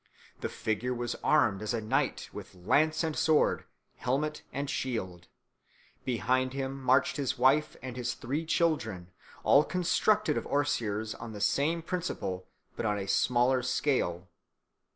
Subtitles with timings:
[0.39, 3.65] The figure was armed as a knight with lance and sword,
[3.97, 5.27] helmet and shield.
[6.05, 9.11] Behind him marched his wife and his three children,
[9.43, 14.27] all constructed of osiers on the same principle, but on a smaller scale.